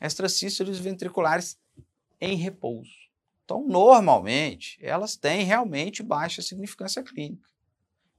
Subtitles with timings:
[0.00, 1.58] extracístoles ventriculares
[2.20, 3.06] em repouso.
[3.44, 7.48] Então, normalmente, elas têm realmente baixa significância clínica.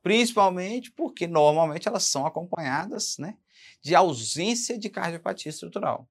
[0.02, 3.36] Principalmente porque, normalmente, elas são acompanhadas né,
[3.82, 6.08] de ausência de cardiopatia estrutural.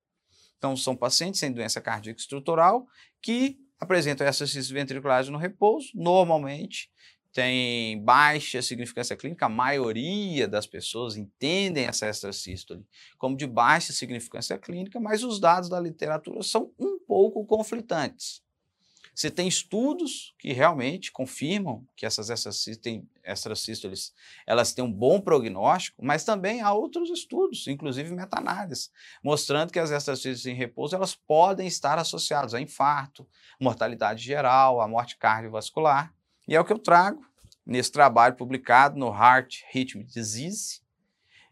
[0.58, 2.87] Então, são pacientes sem doença cardíaca estrutural
[3.23, 6.91] que apresentam exercícios ventriculares no repouso, normalmente
[7.37, 12.82] tem baixa significância clínica, a maioria das pessoas entendem essa extrasístole
[13.19, 18.43] como de baixa significância clínica, mas os dados da literatura são um pouco conflitantes.
[19.15, 24.15] Você tem estudos que realmente confirmam que essas extrasístoles
[24.46, 28.91] elas têm um bom prognóstico, mas também há outros estudos, inclusive meta-análises,
[29.23, 33.29] mostrando que as extrasístoles em repouso elas podem estar associadas a infarto,
[33.60, 36.15] mortalidade geral, a morte cardiovascular.
[36.48, 37.27] E é o que eu trago
[37.66, 40.80] nesse trabalho publicado no Heart Rhythm Disease,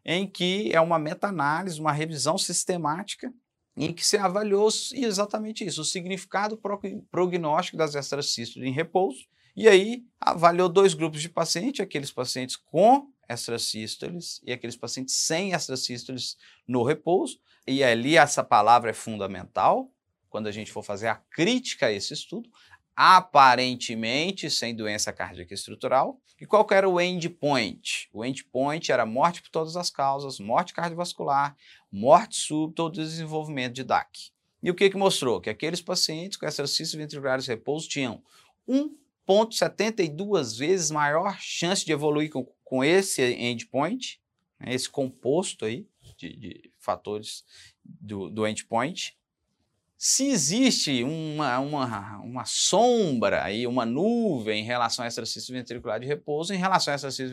[0.05, 3.33] em que é uma meta-análise, uma revisão sistemática
[3.77, 6.61] em que se avaliou exatamente isso, o significado
[7.11, 13.09] prognóstico das extracístoles em repouso, e aí avaliou dois grupos de pacientes, aqueles pacientes com
[13.29, 16.37] extracístoles e aqueles pacientes sem extracístoles
[16.69, 19.91] no repouso, e ali essa palavra é fundamental,
[20.29, 22.49] quando a gente for fazer a crítica a esse estudo,
[22.97, 26.21] aparentemente sem doença cardíaca estrutural.
[26.41, 28.09] E qual era o endpoint?
[28.13, 31.57] O endpoint era morte por todas as causas, morte cardiovascular,
[31.91, 34.33] morte súbita ou desenvolvimento de DAC.
[34.63, 35.41] E o que, que mostrou?
[35.41, 38.23] Que aqueles pacientes com exercícios ventriculares de repouso tinham
[38.69, 44.21] 1,72 vezes maior chance de evoluir com, com esse endpoint,
[44.59, 47.45] né, esse composto aí de, de fatores
[47.85, 49.17] do, do endpoint,
[50.07, 56.07] se existe uma, uma, uma sombra aí, uma nuvem em relação a exercício ventricular de
[56.07, 57.33] repouso, em relação a exercício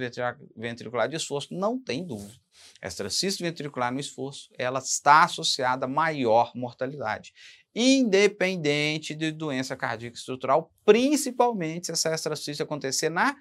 [0.56, 2.40] ventricular de esforço, não tem dúvida.
[2.82, 7.34] Exercício ventricular no esforço, ela está associada a maior mortalidade,
[7.76, 13.36] independente de doença cardíaca estrutural, principalmente se essa exercício acontecer na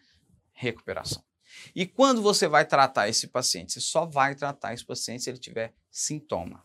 [0.53, 1.23] recuperação.
[1.73, 3.75] E quando você vai tratar esse paciente?
[3.75, 6.65] Você só vai tratar esse paciente se ele tiver sintoma.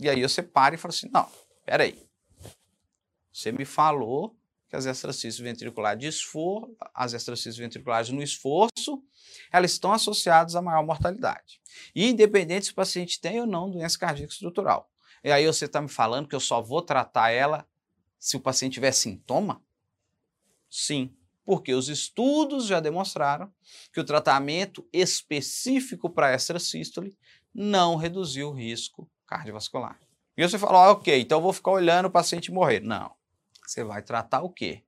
[0.00, 1.28] E aí você para e fala assim, não,
[1.70, 2.04] Peraí.
[3.32, 4.36] Você me falou
[4.68, 9.00] que as extracícios ventriculares de esforço, as extracícios ventriculares no esforço,
[9.52, 11.60] elas estão associadas a maior mortalidade.
[11.94, 14.90] E independente se o paciente tem ou não doença cardíaca estrutural.
[15.22, 17.64] E aí você está me falando que eu só vou tratar ela
[18.18, 19.62] se o paciente tiver sintoma?
[20.68, 21.14] Sim,
[21.44, 23.48] porque os estudos já demonstraram
[23.92, 27.16] que o tratamento específico para extrasístole
[27.54, 30.09] não reduziu o risco cardiovascular.
[30.40, 32.80] E você fala, ah, ok, então eu vou ficar olhando o paciente morrer.
[32.80, 33.12] Não.
[33.66, 34.82] Você vai tratar o quê?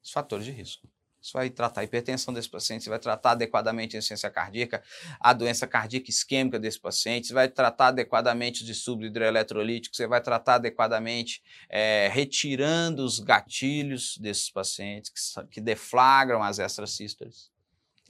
[0.00, 0.88] Os fatores de risco.
[1.20, 4.84] Você vai tratar a hipertensão desse paciente, você vai tratar adequadamente a insuficiência cardíaca,
[5.18, 10.20] a doença cardíaca isquêmica desse paciente, você vai tratar adequadamente os distúrbios hidroeletrolíticos, você vai
[10.20, 17.50] tratar adequadamente é, retirando os gatilhos desses pacientes que, que deflagram as extrasístoles.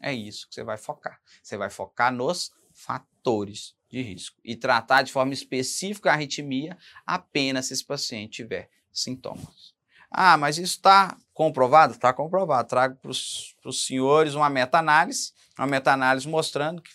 [0.02, 1.18] É isso que você vai focar.
[1.42, 2.52] Você vai focar nos
[2.84, 8.68] fatores de risco e tratar de forma específica a arritmia apenas se esse paciente tiver
[8.92, 9.74] sintomas.
[10.10, 11.94] Ah, mas isso está comprovado?
[11.94, 12.68] Está comprovado.
[12.68, 16.90] Trago para os senhores uma meta-análise, uma meta-análise mostrando que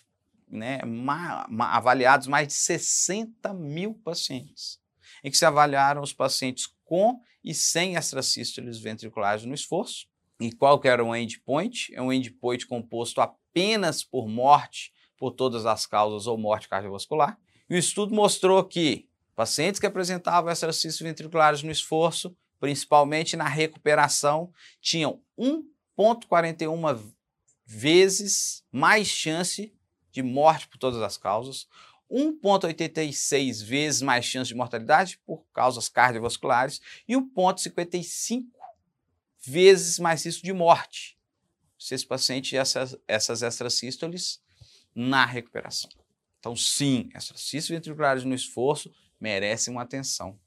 [0.48, 4.80] né, ma, ma, avaliados mais de 60 mil pacientes,
[5.24, 10.08] em que se avaliaram os pacientes com e sem extracístoles ventriculares no esforço.
[10.40, 11.94] E qual que era o endpoint?
[11.94, 17.38] É um endpoint composto apenas por morte por todas as causas ou morte cardiovascular.
[17.69, 24.52] E o estudo mostrou que pacientes que apresentavam exercícios ventriculares no esforço, principalmente na recuperação,
[24.81, 27.13] tinham 1,41
[27.66, 29.74] vezes mais chance
[30.12, 31.68] de morte por todas as causas,
[32.09, 38.46] 1,86 vezes mais chance de mortalidade por causas cardiovasculares e 1,55
[39.46, 41.19] vezes mais risco de morte
[41.79, 44.41] se esse paciente essas, essas extrasístoles
[44.96, 45.90] na recuperação.
[46.40, 50.40] Então, sim, exercícios ventriculares no esforço merecem uma atenção